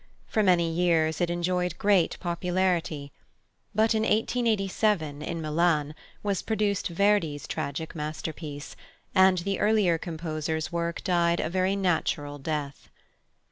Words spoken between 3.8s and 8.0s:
in 1887, in Milan, was produced Verdi's tragic